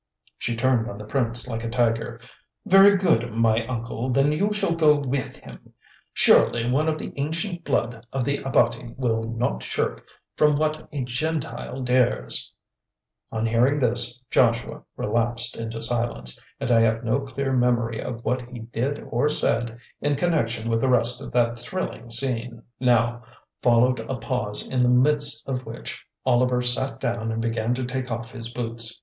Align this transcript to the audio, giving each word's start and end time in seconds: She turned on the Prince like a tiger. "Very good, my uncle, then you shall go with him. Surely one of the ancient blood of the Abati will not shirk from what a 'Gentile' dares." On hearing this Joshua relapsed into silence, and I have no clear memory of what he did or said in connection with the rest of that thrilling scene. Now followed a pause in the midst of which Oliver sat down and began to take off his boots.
She 0.39 0.55
turned 0.55 0.89
on 0.89 0.97
the 0.97 1.05
Prince 1.05 1.47
like 1.47 1.63
a 1.63 1.69
tiger. 1.69 2.19
"Very 2.65 2.97
good, 2.97 3.31
my 3.33 3.67
uncle, 3.67 4.09
then 4.09 4.31
you 4.31 4.51
shall 4.51 4.73
go 4.75 4.95
with 4.97 5.37
him. 5.37 5.73
Surely 6.11 6.67
one 6.67 6.87
of 6.87 6.97
the 6.97 7.13
ancient 7.17 7.63
blood 7.63 8.07
of 8.11 8.25
the 8.25 8.37
Abati 8.43 8.95
will 8.97 9.21
not 9.21 9.61
shirk 9.61 10.03
from 10.35 10.57
what 10.57 10.89
a 10.91 11.03
'Gentile' 11.03 11.83
dares." 11.83 12.51
On 13.31 13.45
hearing 13.45 13.77
this 13.77 14.19
Joshua 14.31 14.81
relapsed 14.97 15.55
into 15.55 15.83
silence, 15.83 16.35
and 16.59 16.71
I 16.71 16.79
have 16.79 17.03
no 17.03 17.19
clear 17.19 17.53
memory 17.53 18.01
of 18.01 18.25
what 18.25 18.41
he 18.49 18.57
did 18.61 19.05
or 19.11 19.29
said 19.29 19.77
in 20.01 20.15
connection 20.15 20.67
with 20.67 20.81
the 20.81 20.89
rest 20.89 21.21
of 21.21 21.31
that 21.33 21.59
thrilling 21.59 22.09
scene. 22.09 22.63
Now 22.79 23.21
followed 23.61 23.99
a 23.99 24.15
pause 24.15 24.65
in 24.65 24.79
the 24.79 24.89
midst 24.89 25.47
of 25.47 25.63
which 25.67 26.03
Oliver 26.25 26.63
sat 26.63 26.99
down 26.99 27.31
and 27.31 27.39
began 27.39 27.75
to 27.75 27.85
take 27.85 28.09
off 28.09 28.31
his 28.31 28.51
boots. 28.51 28.99